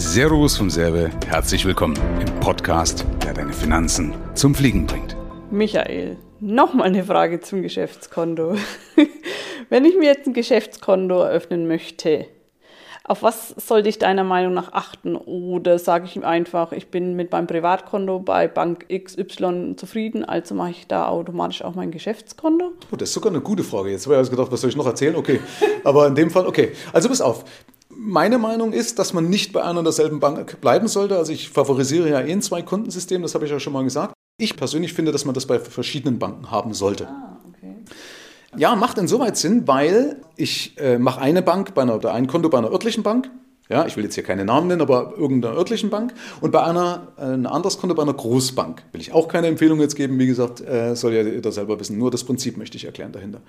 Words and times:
Servus 0.00 0.56
vom 0.56 0.70
Serve, 0.70 1.10
herzlich 1.26 1.64
willkommen 1.64 1.98
im 2.20 2.32
Podcast, 2.38 3.04
der 3.24 3.34
deine 3.34 3.52
Finanzen 3.52 4.14
zum 4.34 4.54
Fliegen 4.54 4.86
bringt. 4.86 5.16
Michael, 5.50 6.16
nochmal 6.38 6.86
eine 6.86 7.02
Frage 7.02 7.40
zum 7.40 7.62
Geschäftskonto. 7.62 8.54
Wenn 9.68 9.84
ich 9.84 9.98
mir 9.98 10.04
jetzt 10.04 10.28
ein 10.28 10.34
Geschäftskonto 10.34 11.20
eröffnen 11.20 11.66
möchte, 11.66 12.26
auf 13.02 13.24
was 13.24 13.48
sollte 13.48 13.88
ich 13.88 13.98
deiner 13.98 14.22
Meinung 14.22 14.54
nach 14.54 14.72
achten? 14.72 15.16
Oder 15.16 15.80
sage 15.80 16.04
ich 16.04 16.14
ihm 16.14 16.22
einfach, 16.22 16.70
ich 16.70 16.92
bin 16.92 17.16
mit 17.16 17.32
meinem 17.32 17.48
Privatkonto 17.48 18.20
bei 18.20 18.46
Bank 18.46 18.86
XY 18.88 19.74
zufrieden, 19.74 20.24
also 20.24 20.54
mache 20.54 20.70
ich 20.70 20.86
da 20.86 21.08
automatisch 21.08 21.62
auch 21.62 21.74
mein 21.74 21.90
Geschäftskonto? 21.90 22.70
Oh, 22.92 22.96
das 22.96 23.08
ist 23.08 23.14
sogar 23.14 23.32
eine 23.32 23.40
gute 23.40 23.64
Frage. 23.64 23.90
Jetzt 23.90 24.06
habe 24.06 24.14
ich 24.14 24.18
also 24.18 24.30
gedacht, 24.30 24.52
was 24.52 24.60
soll 24.60 24.70
ich 24.70 24.76
noch 24.76 24.86
erzählen? 24.86 25.16
Okay, 25.16 25.40
aber 25.82 26.06
in 26.06 26.14
dem 26.14 26.30
Fall, 26.30 26.46
okay. 26.46 26.70
Also 26.92 27.08
bis 27.08 27.20
auf. 27.20 27.44
Meine 28.00 28.38
Meinung 28.38 28.72
ist, 28.72 29.00
dass 29.00 29.12
man 29.12 29.28
nicht 29.28 29.52
bei 29.52 29.60
einer 29.64 29.80
und 29.80 29.84
derselben 29.84 30.20
Bank 30.20 30.60
bleiben 30.60 30.86
sollte. 30.86 31.16
Also 31.16 31.32
ich 31.32 31.48
favorisiere 31.48 32.08
ja 32.08 32.20
eh 32.20 32.32
ein 32.32 32.40
Zwei-Kontensysteem, 32.40 33.22
das 33.22 33.34
habe 33.34 33.44
ich 33.44 33.50
ja 33.50 33.58
schon 33.58 33.72
mal 33.72 33.82
gesagt. 33.82 34.14
Ich 34.40 34.56
persönlich 34.56 34.94
finde, 34.94 35.10
dass 35.10 35.24
man 35.24 35.34
das 35.34 35.46
bei 35.46 35.58
verschiedenen 35.58 36.20
Banken 36.20 36.48
haben 36.48 36.74
sollte. 36.74 37.08
Ah, 37.08 37.40
okay. 37.48 37.74
Ja, 38.56 38.76
macht 38.76 38.98
insoweit 38.98 39.36
Sinn, 39.36 39.66
weil 39.66 40.20
ich 40.36 40.78
äh, 40.78 40.96
mache 40.96 41.20
eine 41.20 41.42
Bank 41.42 41.74
bei 41.74 41.82
einer, 41.82 41.96
oder 41.96 42.14
ein 42.14 42.28
Konto 42.28 42.48
bei 42.48 42.58
einer 42.58 42.70
örtlichen 42.70 43.02
Bank 43.02 43.32
ja, 43.68 43.86
ich 43.86 43.96
will 43.96 44.04
jetzt 44.04 44.14
hier 44.14 44.24
keine 44.24 44.46
Namen 44.46 44.68
nennen, 44.68 44.80
aber 44.80 45.14
irgendeiner 45.18 45.54
örtlichen 45.54 45.90
Bank. 45.90 46.14
Und 46.40 46.52
bei 46.52 46.62
einer, 46.62 47.08
äh, 47.18 47.24
ein 47.24 47.46
anderes 47.46 47.78
Konto 47.78 47.94
bei 47.94 48.02
einer 48.02 48.14
Großbank. 48.14 48.82
Will 48.92 49.00
ich 49.00 49.12
auch 49.12 49.28
keine 49.28 49.46
Empfehlung 49.46 49.78
jetzt 49.80 49.94
geben. 49.94 50.18
Wie 50.18 50.26
gesagt, 50.26 50.62
äh, 50.62 50.96
soll 50.96 51.12
ja 51.12 51.22
jeder 51.22 51.52
selber 51.52 51.78
wissen. 51.78 51.98
Nur 51.98 52.10
das 52.10 52.24
Prinzip 52.24 52.56
möchte 52.56 52.78
ich 52.78 52.86
erklären 52.86 53.12
dahinter. 53.12 53.40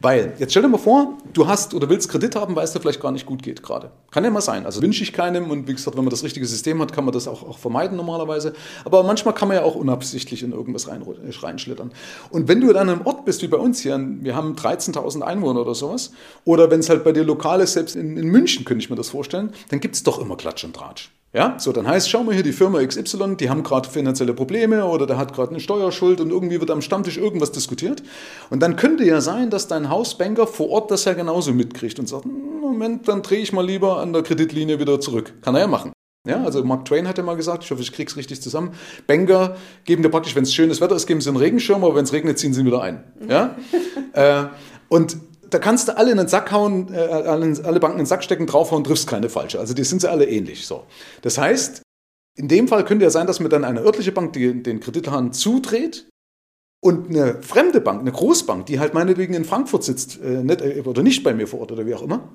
Weil, 0.00 0.34
jetzt 0.38 0.50
stell 0.50 0.62
dir 0.62 0.68
mal 0.68 0.78
vor, 0.78 1.18
du 1.32 1.46
hast 1.46 1.72
oder 1.72 1.88
willst 1.88 2.08
Kredit 2.08 2.34
haben, 2.34 2.56
weil 2.56 2.64
es 2.64 2.72
dir 2.72 2.80
vielleicht 2.80 3.00
gar 3.00 3.12
nicht 3.12 3.26
gut 3.26 3.44
geht 3.44 3.62
gerade. 3.62 3.92
Kann 4.10 4.24
ja 4.24 4.30
mal 4.30 4.40
sein. 4.40 4.66
Also 4.66 4.82
wünsche 4.82 5.04
ich 5.04 5.12
keinem. 5.12 5.50
Und 5.50 5.68
wie 5.68 5.74
gesagt, 5.74 5.96
wenn 5.96 6.04
man 6.04 6.10
das 6.10 6.24
richtige 6.24 6.46
System 6.46 6.80
hat, 6.82 6.92
kann 6.92 7.04
man 7.04 7.14
das 7.14 7.28
auch, 7.28 7.48
auch 7.48 7.58
vermeiden 7.58 7.96
normalerweise. 7.96 8.54
Aber 8.84 9.04
manchmal 9.04 9.34
kann 9.34 9.46
man 9.46 9.58
ja 9.58 9.62
auch 9.62 9.76
unabsichtlich 9.76 10.42
in 10.42 10.50
irgendwas 10.50 10.88
rein, 10.88 11.04
reinschlittern. 11.04 11.92
Und 12.30 12.48
wenn 12.48 12.60
du 12.60 12.70
an 12.70 12.88
einem 12.88 13.06
Ort 13.06 13.24
bist, 13.24 13.42
wie 13.42 13.48
bei 13.48 13.56
uns 13.56 13.80
hier, 13.80 14.00
wir 14.20 14.34
haben 14.34 14.56
13.000 14.56 15.20
Einwohner 15.20 15.60
oder 15.60 15.76
sowas, 15.76 16.10
oder 16.44 16.72
wenn 16.72 16.80
es 16.80 16.88
halt 16.88 17.04
bei 17.04 17.12
dir 17.12 17.22
lokal 17.22 17.60
ist, 17.60 17.74
selbst 17.74 17.94
in, 17.94 18.16
in 18.16 18.26
München 18.26 18.64
könnte 18.64 18.82
ich 18.82 18.90
mir 18.90 18.96
das 18.96 19.10
vorstellen, 19.10 19.52
dann 19.68 19.80
gibt 19.80 19.94
es 19.94 20.02
doch 20.02 20.18
immer 20.18 20.36
Klatsch 20.36 20.64
und 20.64 20.74
Tratsch. 20.74 21.10
Ja, 21.32 21.56
so 21.60 21.70
dann 21.70 21.86
heißt, 21.86 22.10
schau 22.10 22.24
mal 22.24 22.34
hier 22.34 22.42
die 22.42 22.52
Firma 22.52 22.84
XY, 22.84 23.36
die 23.36 23.50
haben 23.50 23.62
gerade 23.62 23.88
finanzielle 23.88 24.34
Probleme 24.34 24.84
oder 24.84 25.06
der 25.06 25.16
hat 25.16 25.32
gerade 25.32 25.50
eine 25.50 25.60
Steuerschuld 25.60 26.20
und 26.20 26.30
irgendwie 26.30 26.58
wird 26.58 26.72
am 26.72 26.82
Stammtisch 26.82 27.18
irgendwas 27.18 27.52
diskutiert. 27.52 28.02
Und 28.50 28.60
dann 28.60 28.74
könnte 28.74 29.04
ja 29.04 29.20
sein, 29.20 29.48
dass 29.48 29.68
dein 29.68 29.90
Hausbanker 29.90 30.48
vor 30.48 30.70
Ort 30.70 30.90
das 30.90 31.04
ja 31.04 31.12
genauso 31.12 31.52
mitkriegt 31.52 32.00
und 32.00 32.08
sagt, 32.08 32.26
Moment, 32.26 33.06
dann 33.06 33.22
drehe 33.22 33.38
ich 33.38 33.52
mal 33.52 33.64
lieber 33.64 33.98
an 33.98 34.12
der 34.12 34.24
Kreditlinie 34.24 34.80
wieder 34.80 34.98
zurück. 35.00 35.34
Kann 35.40 35.54
er 35.54 35.60
ja 35.62 35.66
machen. 35.68 35.92
Ja, 36.26 36.42
also 36.42 36.62
Mark 36.64 36.84
Twain 36.84 37.06
hat 37.06 37.16
ja 37.16 37.24
mal 37.24 37.36
gesagt, 37.36 37.62
ich 37.64 37.70
hoffe, 37.70 37.80
ich 37.80 37.92
krieg's 37.92 38.16
richtig 38.16 38.42
zusammen. 38.42 38.72
Banker 39.06 39.56
geben 39.84 40.02
dir 40.02 40.10
praktisch, 40.10 40.34
wenn 40.34 40.42
es 40.42 40.52
schönes 40.52 40.80
Wetter 40.80 40.96
ist, 40.96 41.06
geben 41.06 41.20
sie 41.20 41.30
einen 41.30 41.38
Regenschirm, 41.38 41.84
aber 41.84 41.94
wenn 41.94 42.04
es 42.04 42.12
regnet, 42.12 42.38
ziehen 42.38 42.52
sie 42.52 42.60
ihn 42.60 42.66
wieder 42.66 42.82
ein. 42.82 43.04
Ja? 43.26 43.56
äh, 44.12 44.48
und 44.88 45.16
da 45.50 45.58
kannst 45.58 45.88
du 45.88 45.96
alle 45.96 46.10
in 46.10 46.16
den 46.16 46.28
Sack 46.28 46.52
hauen, 46.52 46.92
äh, 46.92 46.98
alle 46.98 47.80
Banken 47.80 47.98
in 47.98 48.04
den 48.04 48.06
Sack 48.06 48.24
stecken, 48.24 48.46
draufhauen, 48.46 48.84
triffst 48.84 49.06
keine 49.06 49.28
falsche. 49.28 49.58
Also 49.58 49.74
die 49.74 49.84
sind 49.84 50.00
sie 50.00 50.10
alle 50.10 50.26
ähnlich. 50.26 50.66
So. 50.66 50.84
Das 51.22 51.38
heißt, 51.38 51.82
in 52.36 52.48
dem 52.48 52.68
Fall 52.68 52.84
könnte 52.84 53.04
ja 53.04 53.10
sein, 53.10 53.26
dass 53.26 53.40
mir 53.40 53.48
dann 53.48 53.64
eine 53.64 53.80
örtliche 53.80 54.12
Bank 54.12 54.32
die, 54.32 54.62
den 54.62 54.80
Kredithahn 54.80 55.32
zudreht 55.32 56.08
und 56.82 57.10
eine 57.10 57.42
fremde 57.42 57.80
Bank, 57.80 58.00
eine 58.00 58.12
Großbank, 58.12 58.66
die 58.66 58.80
halt 58.80 58.94
meinetwegen 58.94 59.34
in 59.34 59.44
Frankfurt 59.44 59.84
sitzt 59.84 60.20
äh, 60.22 60.42
nicht, 60.42 60.62
äh, 60.62 60.82
oder 60.84 61.02
nicht 61.02 61.22
bei 61.22 61.34
mir 61.34 61.46
vor 61.46 61.60
Ort 61.60 61.72
oder 61.72 61.86
wie 61.86 61.94
auch 61.94 62.02
immer, 62.02 62.28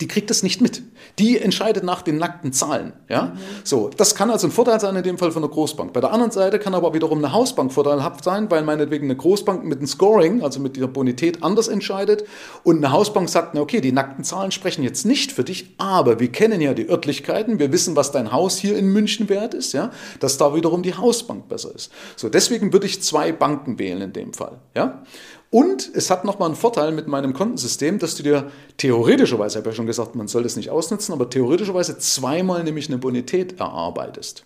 die 0.00 0.08
kriegt 0.08 0.30
das 0.30 0.42
nicht 0.42 0.60
mit. 0.60 0.82
Die 1.20 1.38
entscheidet 1.38 1.84
nach 1.84 2.02
den 2.02 2.18
nackten 2.18 2.52
Zahlen. 2.52 2.92
Ja? 3.08 3.26
Mhm. 3.26 3.38
So, 3.62 3.88
das 3.96 4.16
kann 4.16 4.30
also 4.30 4.48
ein 4.48 4.50
Vorteil 4.50 4.80
sein 4.80 4.96
in 4.96 5.04
dem 5.04 5.16
Fall 5.16 5.30
von 5.30 5.44
einer 5.44 5.52
Großbank. 5.52 5.92
Bei 5.92 6.00
der 6.00 6.12
anderen 6.12 6.32
Seite 6.32 6.58
kann 6.58 6.74
aber 6.74 6.92
wiederum 6.92 7.18
eine 7.18 7.32
Hausbank 7.32 7.72
vorteilhaft 7.72 8.24
sein, 8.24 8.50
weil 8.50 8.62
meinetwegen 8.62 9.06
eine 9.06 9.16
Großbank 9.16 9.64
mit 9.64 9.78
dem 9.78 9.86
Scoring, 9.86 10.42
also 10.42 10.58
mit 10.58 10.76
der 10.76 10.88
Bonität, 10.88 11.42
anders 11.44 11.68
entscheidet. 11.68 12.24
Und 12.64 12.78
eine 12.78 12.92
Hausbank 12.92 13.28
sagt, 13.28 13.54
na 13.54 13.60
okay, 13.60 13.80
die 13.80 13.92
nackten 13.92 14.24
Zahlen 14.24 14.50
sprechen 14.50 14.82
jetzt 14.82 15.06
nicht 15.06 15.30
für 15.30 15.44
dich, 15.44 15.74
aber 15.78 16.18
wir 16.18 16.32
kennen 16.32 16.60
ja 16.60 16.74
die 16.74 16.88
Örtlichkeiten, 16.88 17.60
wir 17.60 17.70
wissen, 17.70 17.94
was 17.94 18.10
dein 18.10 18.32
Haus 18.32 18.58
hier 18.58 18.76
in 18.76 18.88
München 18.88 19.28
wert 19.28 19.54
ist, 19.54 19.72
ja? 19.72 19.92
dass 20.18 20.36
da 20.36 20.54
wiederum 20.54 20.82
die 20.82 20.94
Hausbank 20.94 21.48
besser 21.48 21.72
ist. 21.74 21.92
So, 22.16 22.28
deswegen 22.28 22.72
würde 22.72 22.86
ich 22.86 23.02
zwei 23.02 23.30
Banken 23.30 23.78
wählen 23.78 24.02
in 24.02 24.12
dem 24.12 24.32
Fall. 24.32 24.58
Ja? 24.74 25.04
Und 25.50 25.90
es 25.94 26.10
hat 26.10 26.24
nochmal 26.24 26.48
einen 26.48 26.56
Vorteil 26.56 26.92
mit 26.92 27.06
meinem 27.06 27.32
Kontensystem, 27.32 27.98
dass 27.98 28.16
du 28.16 28.22
dir 28.22 28.50
theoretischerweise, 28.78 29.54
ich 29.54 29.62
habe 29.62 29.70
ja 29.70 29.76
schon 29.76 29.86
gesagt, 29.86 30.14
man 30.14 30.28
soll 30.28 30.42
das 30.42 30.56
nicht 30.56 30.70
ausnutzen, 30.70 31.12
aber 31.12 31.30
theoretischerweise 31.30 31.98
zweimal 31.98 32.64
nämlich 32.64 32.88
eine 32.88 32.98
Bonität 32.98 33.60
erarbeitest. 33.60 34.44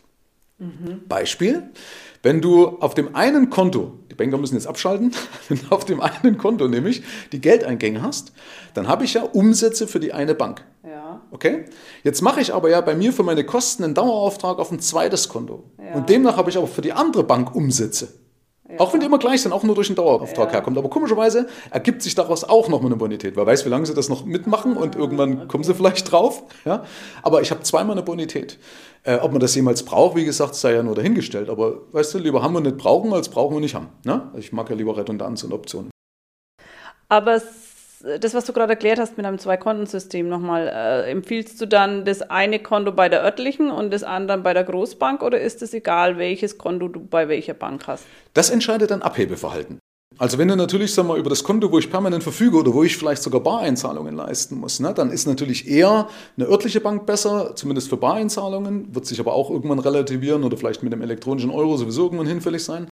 Mhm. 0.58 1.02
Beispiel, 1.08 1.62
wenn 2.22 2.42
du 2.42 2.78
auf 2.80 2.94
dem 2.94 3.14
einen 3.14 3.48
Konto, 3.48 3.94
die 4.10 4.14
Banker 4.14 4.36
müssen 4.36 4.54
jetzt 4.54 4.66
abschalten, 4.66 5.12
wenn 5.48 5.58
du 5.58 5.74
auf 5.74 5.86
dem 5.86 6.02
einen 6.02 6.36
Konto 6.36 6.68
nämlich 6.68 7.02
die 7.32 7.40
Geldeingänge 7.40 8.02
hast, 8.02 8.32
dann 8.74 8.86
habe 8.86 9.04
ich 9.04 9.14
ja 9.14 9.22
Umsätze 9.22 9.88
für 9.88 10.00
die 10.00 10.12
eine 10.12 10.34
Bank. 10.34 10.62
Ja. 10.84 11.22
Okay? 11.30 11.64
Jetzt 12.04 12.20
mache 12.20 12.42
ich 12.42 12.52
aber 12.52 12.68
ja 12.68 12.82
bei 12.82 12.94
mir 12.94 13.14
für 13.14 13.22
meine 13.22 13.44
Kosten 13.44 13.84
einen 13.84 13.94
Dauerauftrag 13.94 14.58
auf 14.58 14.70
ein 14.70 14.80
zweites 14.80 15.30
Konto. 15.30 15.64
Ja. 15.78 15.94
Und 15.94 16.10
demnach 16.10 16.36
habe 16.36 16.50
ich 16.50 16.58
aber 16.58 16.66
für 16.66 16.82
die 16.82 16.92
andere 16.92 17.24
Bank 17.24 17.54
Umsätze. 17.54 18.19
Auch 18.78 18.92
wenn 18.92 19.00
die 19.00 19.06
immer 19.06 19.18
gleich 19.18 19.42
sind, 19.42 19.52
auch 19.52 19.62
nur 19.62 19.74
durch 19.74 19.88
einen 19.88 19.96
Dauerauftrag 19.96 20.48
ja. 20.48 20.54
herkommt. 20.54 20.78
Aber 20.78 20.88
komischerweise 20.88 21.48
ergibt 21.70 22.02
sich 22.02 22.14
daraus 22.14 22.44
auch 22.44 22.68
nochmal 22.68 22.90
eine 22.90 22.96
Bonität. 22.96 23.36
Wer 23.36 23.46
weiß, 23.46 23.64
wie 23.64 23.68
lange 23.68 23.86
sie 23.86 23.94
das 23.94 24.08
noch 24.08 24.24
mitmachen 24.24 24.76
und 24.76 24.96
irgendwann 24.96 25.38
okay. 25.38 25.46
kommen 25.48 25.64
sie 25.64 25.74
vielleicht 25.74 26.10
drauf. 26.10 26.42
Ja? 26.64 26.84
Aber 27.22 27.42
ich 27.42 27.50
habe 27.50 27.62
zweimal 27.62 27.92
eine 27.92 28.02
Bonität. 28.02 28.58
Äh, 29.02 29.16
ob 29.16 29.32
man 29.32 29.40
das 29.40 29.54
jemals 29.54 29.82
braucht, 29.82 30.16
wie 30.16 30.24
gesagt, 30.24 30.54
sei 30.54 30.74
ja 30.74 30.82
nur 30.82 30.94
dahingestellt. 30.94 31.48
Aber 31.48 31.92
weißt 31.92 32.14
du, 32.14 32.18
lieber 32.18 32.42
haben 32.42 32.52
wir 32.52 32.60
nicht 32.60 32.76
brauchen, 32.76 33.12
als 33.12 33.28
brauchen 33.28 33.56
wir 33.56 33.60
nicht 33.60 33.74
haben. 33.74 33.88
Ne? 34.04 34.30
Ich 34.36 34.52
mag 34.52 34.68
ja 34.68 34.76
lieber 34.76 34.96
Redundanz 34.96 35.42
und 35.42 35.52
Optionen. 35.52 35.90
Aber 37.08 37.34
es 37.34 37.69
das, 38.20 38.34
was 38.34 38.44
du 38.44 38.52
gerade 38.52 38.72
erklärt 38.72 38.98
hast 38.98 39.16
mit 39.16 39.26
einem 39.26 39.38
Zwei-Konten-System 39.38 40.28
nochmal, 40.28 40.68
äh, 40.68 41.10
empfiehlst 41.10 41.60
du 41.60 41.66
dann 41.66 42.04
das 42.04 42.22
eine 42.22 42.58
Konto 42.58 42.92
bei 42.92 43.08
der 43.08 43.22
örtlichen 43.22 43.70
und 43.70 43.92
das 43.92 44.02
andere 44.02 44.38
bei 44.38 44.54
der 44.54 44.64
Großbank 44.64 45.22
oder 45.22 45.40
ist 45.40 45.62
es 45.62 45.74
egal, 45.74 46.18
welches 46.18 46.58
Konto 46.58 46.88
du 46.88 47.00
bei 47.00 47.28
welcher 47.28 47.54
Bank 47.54 47.86
hast? 47.86 48.04
Das 48.34 48.50
entscheidet 48.50 48.90
dann 48.90 49.02
Abhebeverhalten. 49.02 49.78
Also 50.18 50.36
wenn 50.36 50.48
du 50.48 50.56
natürlich 50.56 50.92
sag 50.92 51.06
mal, 51.06 51.18
über 51.18 51.30
das 51.30 51.42
Konto, 51.42 51.72
wo 51.72 51.78
ich 51.78 51.90
permanent 51.90 52.22
verfüge 52.22 52.58
oder 52.58 52.74
wo 52.74 52.82
ich 52.82 52.96
vielleicht 52.96 53.22
sogar 53.22 53.40
Bareinzahlungen 53.40 54.14
leisten 54.14 54.58
muss, 54.58 54.78
ne, 54.78 54.92
dann 54.92 55.10
ist 55.10 55.26
natürlich 55.26 55.66
eher 55.66 56.08
eine 56.36 56.46
örtliche 56.46 56.80
Bank 56.80 57.06
besser, 57.06 57.54
zumindest 57.54 57.88
für 57.88 57.96
Bareinzahlungen, 57.96 58.94
wird 58.94 59.06
sich 59.06 59.18
aber 59.18 59.32
auch 59.32 59.50
irgendwann 59.50 59.78
relativieren 59.78 60.44
oder 60.44 60.58
vielleicht 60.58 60.82
mit 60.82 60.92
dem 60.92 61.00
elektronischen 61.00 61.50
Euro 61.50 61.76
sowieso 61.78 62.04
irgendwann 62.04 62.26
hinfällig 62.26 62.62
sein. 62.62 62.89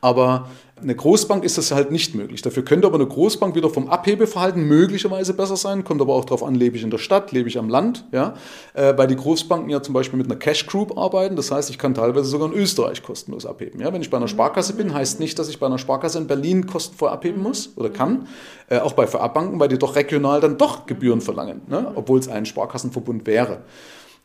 Aber 0.00 0.48
eine 0.82 0.94
Großbank 0.94 1.44
ist 1.44 1.58
das 1.58 1.72
halt 1.72 1.90
nicht 1.90 2.14
möglich. 2.14 2.42
Dafür 2.42 2.64
könnte 2.64 2.86
aber 2.86 2.96
eine 2.96 3.06
Großbank 3.06 3.54
wieder 3.54 3.68
vom 3.68 3.88
Abhebeverhalten 3.88 4.62
möglicherweise 4.62 5.34
besser 5.34 5.56
sein. 5.56 5.84
Kommt 5.84 6.00
aber 6.00 6.14
auch 6.14 6.24
darauf 6.24 6.42
an, 6.42 6.54
lebe 6.54 6.76
ich 6.76 6.82
in 6.82 6.90
der 6.90 6.98
Stadt, 6.98 7.32
lebe 7.32 7.48
ich 7.48 7.58
am 7.58 7.68
Land. 7.68 8.06
Ja? 8.12 8.34
Äh, 8.72 8.96
weil 8.96 9.06
die 9.06 9.16
Großbanken 9.16 9.68
ja 9.68 9.82
zum 9.82 9.92
Beispiel 9.92 10.16
mit 10.16 10.26
einer 10.26 10.38
Cash 10.38 10.66
Group 10.66 10.96
arbeiten. 10.96 11.36
Das 11.36 11.50
heißt, 11.50 11.70
ich 11.70 11.78
kann 11.78 11.94
teilweise 11.94 12.28
sogar 12.28 12.50
in 12.50 12.54
Österreich 12.54 13.02
kostenlos 13.02 13.44
abheben. 13.46 13.80
Ja? 13.80 13.92
Wenn 13.92 14.00
ich 14.00 14.10
bei 14.10 14.16
einer 14.16 14.28
Sparkasse 14.28 14.74
bin, 14.74 14.94
heißt 14.94 15.20
nicht, 15.20 15.38
dass 15.38 15.48
ich 15.48 15.60
bei 15.60 15.66
einer 15.66 15.78
Sparkasse 15.78 16.18
in 16.18 16.26
Berlin 16.26 16.66
kostenfrei 16.66 17.08
abheben 17.08 17.42
muss 17.42 17.72
oder 17.76 17.90
kann. 17.90 18.26
Äh, 18.68 18.78
auch 18.78 18.92
bei 18.92 19.06
Verabbanken, 19.06 19.60
weil 19.60 19.68
die 19.68 19.78
doch 19.78 19.96
regional 19.96 20.40
dann 20.40 20.56
doch 20.56 20.86
Gebühren 20.86 21.20
verlangen, 21.20 21.62
ne? 21.68 21.92
obwohl 21.94 22.18
es 22.18 22.28
ein 22.28 22.46
Sparkassenverbund 22.46 23.26
wäre. 23.26 23.62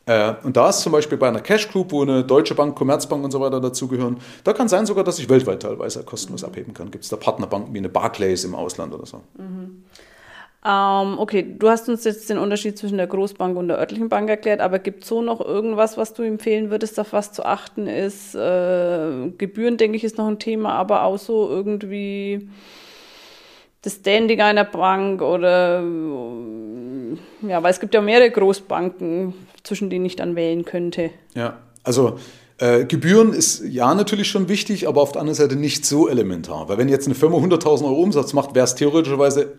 Äh, 0.06 0.34
und 0.44 0.56
da 0.56 0.68
ist 0.68 0.80
zum 0.80 0.92
Beispiel 0.92 1.18
bei 1.18 1.28
einer 1.28 1.40
Cash 1.40 1.68
Group, 1.70 1.90
wo 1.90 2.02
eine 2.02 2.24
Deutsche 2.24 2.54
Bank, 2.54 2.76
Commerzbank 2.76 3.24
und 3.24 3.32
so 3.32 3.40
weiter 3.40 3.60
dazugehören, 3.60 4.18
da 4.44 4.52
kann 4.52 4.68
sein 4.68 4.86
sogar, 4.86 5.04
dass 5.04 5.18
ich 5.18 5.28
weltweit 5.28 5.62
teilweise 5.62 6.04
kostenlos 6.04 6.44
abheben 6.44 6.72
kann. 6.72 6.90
Gibt 6.90 7.04
es 7.04 7.10
da 7.10 7.16
Partnerbanken 7.16 7.74
wie 7.74 7.78
eine 7.78 7.88
Barclays 7.88 8.44
im 8.44 8.54
Ausland 8.54 8.94
oder 8.94 9.04
so. 9.04 9.20
Mhm. 9.36 9.84
Ähm, 10.64 11.18
okay, 11.18 11.54
du 11.58 11.68
hast 11.68 11.88
uns 11.88 12.04
jetzt 12.04 12.30
den 12.30 12.38
Unterschied 12.38 12.78
zwischen 12.78 12.96
der 12.96 13.06
Großbank 13.06 13.56
und 13.56 13.68
der 13.68 13.78
örtlichen 13.78 14.08
Bank 14.08 14.28
erklärt, 14.28 14.60
aber 14.60 14.78
gibt 14.78 15.02
es 15.02 15.08
so 15.08 15.22
noch 15.22 15.40
irgendwas, 15.40 15.96
was 15.96 16.12
du 16.14 16.22
empfehlen 16.22 16.70
würdest, 16.70 16.98
auf 16.98 17.12
was 17.12 17.32
zu 17.32 17.44
achten 17.44 17.86
ist? 17.86 18.34
Äh, 18.34 19.30
Gebühren, 19.38 19.76
denke 19.76 19.96
ich, 19.96 20.04
ist 20.04 20.18
noch 20.18 20.26
ein 20.26 20.38
Thema, 20.38 20.72
aber 20.72 21.02
auch 21.02 21.18
so 21.18 21.48
irgendwie 21.48 22.48
das 23.82 23.94
Standing 23.94 24.40
einer 24.40 24.64
Bank 24.64 25.22
oder 25.22 25.80
ja, 27.42 27.62
weil 27.62 27.70
es 27.70 27.80
gibt 27.80 27.94
ja 27.94 28.00
mehrere 28.00 28.30
Großbanken, 28.30 29.34
zwischen 29.62 29.90
denen 29.90 30.04
ich 30.04 30.16
dann 30.16 30.36
wählen 30.36 30.64
könnte. 30.64 31.10
Ja, 31.34 31.58
also 31.82 32.18
äh, 32.58 32.84
Gebühren 32.84 33.32
ist 33.32 33.62
ja 33.64 33.94
natürlich 33.94 34.28
schon 34.28 34.48
wichtig, 34.48 34.88
aber 34.88 35.02
auf 35.02 35.12
der 35.12 35.20
anderen 35.20 35.36
Seite 35.36 35.56
nicht 35.56 35.84
so 35.84 36.08
elementar. 36.08 36.68
Weil 36.68 36.78
wenn 36.78 36.88
jetzt 36.88 37.06
eine 37.06 37.14
Firma 37.14 37.36
100.000 37.36 37.84
Euro 37.84 38.00
Umsatz 38.00 38.32
macht, 38.32 38.54
wäre 38.54 38.64
es 38.64 38.74
theoretischerweise 38.74 39.54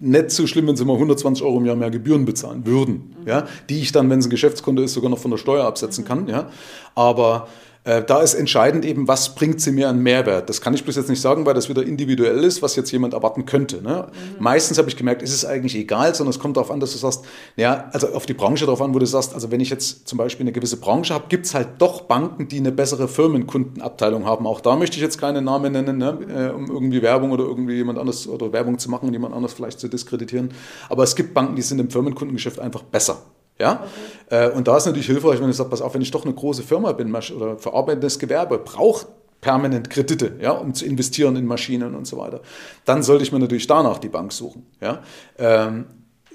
nicht 0.00 0.30
so 0.30 0.46
schlimm, 0.46 0.66
wenn 0.66 0.76
sie 0.76 0.84
mal 0.84 0.94
120 0.94 1.44
Euro 1.44 1.58
im 1.58 1.66
Jahr 1.66 1.76
mehr 1.76 1.90
Gebühren 1.90 2.24
bezahlen 2.24 2.66
würden. 2.66 3.14
Mhm. 3.20 3.28
Ja? 3.28 3.46
Die 3.68 3.80
ich 3.80 3.92
dann, 3.92 4.10
wenn 4.10 4.18
es 4.18 4.26
ein 4.26 4.30
Geschäftskonto 4.30 4.82
ist, 4.82 4.94
sogar 4.94 5.10
noch 5.10 5.18
von 5.18 5.30
der 5.30 5.38
Steuer 5.38 5.64
absetzen 5.64 6.04
mhm. 6.04 6.08
kann. 6.08 6.28
Ja? 6.28 6.50
Aber 6.94 7.48
da 7.84 8.20
ist 8.20 8.34
entscheidend 8.34 8.84
eben, 8.84 9.08
was 9.08 9.34
bringt 9.34 9.60
sie 9.60 9.72
mir 9.72 9.88
an 9.88 10.02
Mehrwert. 10.02 10.50
Das 10.50 10.60
kann 10.60 10.74
ich 10.74 10.84
bloß 10.84 10.96
jetzt 10.96 11.08
nicht 11.08 11.20
sagen, 11.20 11.46
weil 11.46 11.54
das 11.54 11.70
wieder 11.70 11.82
individuell 11.82 12.44
ist, 12.44 12.60
was 12.60 12.76
jetzt 12.76 12.90
jemand 12.90 13.14
erwarten 13.14 13.46
könnte. 13.46 13.82
Ne? 13.82 14.08
Mhm. 14.08 14.42
Meistens 14.42 14.76
habe 14.76 14.88
ich 14.90 14.96
gemerkt, 14.96 15.22
ist 15.22 15.32
es 15.32 15.46
eigentlich 15.46 15.74
egal, 15.74 16.14
sondern 16.14 16.30
es 16.30 16.38
kommt 16.38 16.58
darauf 16.58 16.70
an, 16.70 16.78
dass 16.78 16.92
du 16.92 16.98
sagst, 16.98 17.24
ja, 17.56 17.88
also 17.92 18.08
auf 18.12 18.26
die 18.26 18.34
Branche 18.34 18.66
darauf 18.66 18.82
an, 18.82 18.94
wo 18.94 18.98
du 18.98 19.06
sagst, 19.06 19.32
also 19.32 19.50
wenn 19.50 19.60
ich 19.60 19.70
jetzt 19.70 20.06
zum 20.06 20.18
Beispiel 20.18 20.44
eine 20.44 20.52
gewisse 20.52 20.76
Branche 20.76 21.14
habe, 21.14 21.24
gibt 21.28 21.46
es 21.46 21.54
halt 21.54 21.68
doch 21.78 22.02
Banken, 22.02 22.48
die 22.48 22.58
eine 22.58 22.70
bessere 22.70 23.08
Firmenkundenabteilung 23.08 24.26
haben. 24.26 24.46
Auch 24.46 24.60
da 24.60 24.76
möchte 24.76 24.96
ich 24.96 25.02
jetzt 25.02 25.18
keine 25.18 25.40
Namen 25.40 25.72
nennen, 25.72 25.96
ne? 25.96 26.18
Äh, 26.28 26.54
um 26.54 26.66
irgendwie 26.66 27.00
Werbung 27.00 27.32
oder 27.32 27.44
irgendwie 27.44 27.74
jemand 27.74 27.98
anders 27.98 28.28
oder 28.28 28.52
Werbung 28.52 28.78
zu 28.78 28.90
machen 28.90 29.06
und 29.06 29.12
jemand 29.14 29.34
anders 29.34 29.54
vielleicht 29.54 29.80
zu 29.80 29.88
diskreditieren. 29.88 30.50
Aber 30.88 31.02
es 31.02 31.16
gibt 31.16 31.32
Banken, 31.32 31.56
die 31.56 31.62
sind 31.62 31.78
im 31.78 31.90
Firmenkundengeschäft 31.90 32.60
einfach 32.60 32.82
besser. 32.82 33.22
Ja? 33.60 33.84
Okay. 34.28 34.46
Äh, 34.46 34.50
und 34.50 34.66
da 34.66 34.76
ist 34.76 34.86
natürlich 34.86 35.06
hilfreich, 35.06 35.40
wenn 35.40 35.50
ich 35.50 35.56
sage, 35.56 35.70
pass 35.70 35.82
auf, 35.82 35.94
wenn 35.94 36.02
ich 36.02 36.10
doch 36.10 36.24
eine 36.24 36.34
große 36.34 36.62
Firma 36.62 36.92
bin 36.92 37.14
oder 37.14 37.58
verarbeitendes 37.58 38.18
Gewerbe, 38.18 38.58
braucht 38.58 39.06
permanent 39.40 39.88
Kredite, 39.90 40.36
ja, 40.40 40.52
um 40.52 40.74
zu 40.74 40.84
investieren 40.84 41.36
in 41.36 41.46
Maschinen 41.46 41.94
und 41.94 42.06
so 42.06 42.18
weiter, 42.18 42.40
dann 42.84 43.02
sollte 43.02 43.22
ich 43.22 43.32
mir 43.32 43.38
natürlich 43.38 43.66
danach 43.66 43.98
die 43.98 44.08
Bank 44.08 44.32
suchen. 44.32 44.66
Ja? 44.80 45.02
Ähm, 45.38 45.86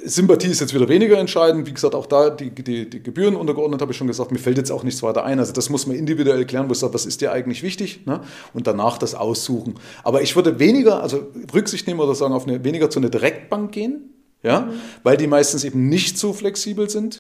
Sympathie 0.03 0.49
ist 0.49 0.59
jetzt 0.59 0.73
wieder 0.73 0.87
weniger 0.87 1.17
entscheidend. 1.17 1.67
Wie 1.67 1.73
gesagt, 1.73 1.95
auch 1.95 2.05
da 2.05 2.29
die, 2.29 2.51
die, 2.51 2.89
die 2.89 3.01
Gebühren 3.01 3.35
untergeordnet, 3.35 3.81
habe 3.81 3.91
ich 3.91 3.97
schon 3.97 4.07
gesagt, 4.07 4.31
mir 4.31 4.37
fällt 4.37 4.57
jetzt 4.57 4.71
auch 4.71 4.83
nichts 4.83 5.01
weiter 5.01 5.23
ein. 5.23 5.39
Also 5.39 5.53
das 5.53 5.69
muss 5.69 5.87
man 5.87 5.95
individuell 5.95 6.45
klären, 6.45 6.67
wo 6.67 6.73
ich 6.73 6.79
sage, 6.79 6.93
was 6.93 7.05
ist 7.05 7.21
dir 7.21 7.31
eigentlich 7.31 7.63
wichtig? 7.63 8.05
Ne? 8.05 8.21
Und 8.53 8.67
danach 8.67 8.97
das 8.97 9.15
aussuchen. 9.15 9.75
Aber 10.03 10.21
ich 10.21 10.35
würde 10.35 10.59
weniger, 10.59 11.01
also 11.01 11.27
Rücksicht 11.53 11.87
nehmen 11.87 11.99
oder 11.99 12.13
sagen, 12.13 12.33
auf 12.33 12.47
eine, 12.47 12.63
weniger 12.63 12.89
zu 12.89 12.99
einer 12.99 13.09
Direktbank 13.09 13.71
gehen, 13.71 14.14
ja, 14.45 14.61
mhm. 14.61 14.73
weil 15.03 15.17
die 15.17 15.27
meistens 15.27 15.63
eben 15.63 15.89
nicht 15.89 16.17
so 16.17 16.31
flexibel 16.31 16.89
sind. 16.89 17.17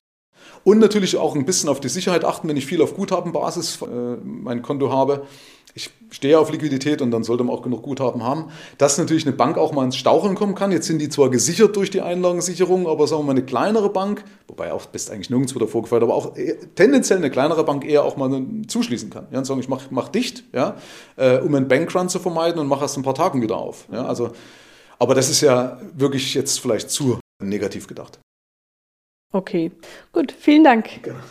Und 0.63 0.79
natürlich 0.79 1.17
auch 1.17 1.35
ein 1.35 1.45
bisschen 1.45 1.69
auf 1.69 1.79
die 1.79 1.89
Sicherheit 1.89 2.25
achten, 2.25 2.47
wenn 2.47 2.57
ich 2.57 2.65
viel 2.65 2.81
auf 2.81 2.95
Guthabenbasis 2.95 3.81
äh, 3.81 3.85
mein 4.23 4.63
Konto 4.63 4.91
habe. 4.91 5.27
Ich 5.75 5.91
stehe 6.09 6.39
auf 6.39 6.51
Liquidität 6.51 7.01
und 7.01 7.11
dann 7.11 7.23
sollte 7.23 7.43
man 7.43 7.53
auch 7.53 7.61
genug 7.61 7.83
Guthaben 7.83 8.23
haben, 8.23 8.45
dass 8.77 8.97
natürlich 8.97 9.27
eine 9.27 9.35
Bank 9.35 9.57
auch 9.57 9.73
mal 9.73 9.83
ins 9.83 9.97
Stauchen 9.97 10.33
kommen 10.33 10.55
kann. 10.55 10.71
Jetzt 10.71 10.87
sind 10.87 10.99
die 10.99 11.09
zwar 11.09 11.29
gesichert 11.29 11.75
durch 11.75 11.91
die 11.91 12.01
Einlagensicherung, 12.01 12.87
aber 12.87 13.05
sagen 13.07 13.23
wir 13.23 13.25
mal 13.25 13.31
eine 13.31 13.43
kleinere 13.43 13.89
Bank, 13.89 14.23
wobei 14.47 14.71
auch 14.71 14.85
bist 14.85 15.11
eigentlich 15.11 15.29
nirgendwo 15.29 15.59
davor 15.59 15.81
gefällt, 15.81 16.01
aber 16.01 16.15
auch 16.15 16.33
tendenziell 16.75 17.17
eine 17.17 17.29
kleinere 17.29 17.65
Bank 17.65 17.85
eher 17.85 18.05
auch 18.05 18.15
mal 18.15 18.41
zuschließen 18.67 19.09
kann. 19.09 19.27
Ja, 19.31 19.39
und 19.39 19.45
sagen, 19.45 19.59
ich 19.59 19.67
mach, 19.67 19.91
mach 19.91 20.07
dicht, 20.07 20.45
ja, 20.53 20.77
äh, 21.17 21.39
um 21.39 21.53
einen 21.53 21.67
Bankrun 21.67 22.07
zu 22.07 22.19
vermeiden 22.19 22.59
und 22.61 22.67
mache 22.67 22.83
erst 22.83 22.97
ein 22.97 23.03
paar 23.03 23.15
Tagen 23.15 23.41
wieder 23.41 23.57
auf. 23.57 23.85
Ja, 23.91 24.05
also 24.05 24.31
aber 24.99 25.15
das 25.15 25.29
ist 25.29 25.41
ja 25.41 25.79
wirklich 25.93 26.33
jetzt 26.33 26.59
vielleicht 26.59 26.89
zu 26.89 27.19
negativ 27.43 27.87
gedacht. 27.87 28.19
Okay, 29.33 29.71
gut, 30.13 30.31
vielen 30.31 30.63
Dank. 30.63 31.03
Gerne. 31.03 31.23